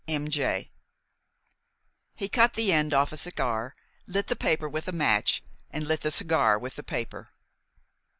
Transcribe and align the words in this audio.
M. 0.07 0.31
J." 0.31 0.71
He 2.15 2.27
cut 2.27 2.53
the 2.55 2.73
end 2.73 2.91
off 2.91 3.11
a 3.13 3.17
cigar, 3.17 3.75
lit 4.07 4.25
the 4.25 4.35
paper 4.35 4.67
with 4.67 4.87
a 4.87 4.91
match, 4.91 5.43
and 5.69 5.85
lit 5.85 6.01
the 6.01 6.09
cigar 6.09 6.57
with 6.57 6.75
the 6.75 6.81
paper. 6.81 7.29